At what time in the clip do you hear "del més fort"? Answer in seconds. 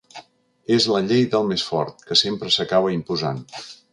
1.35-2.01